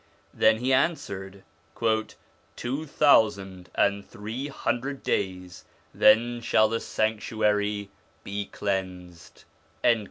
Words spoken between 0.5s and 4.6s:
he answered,' Two thousand and three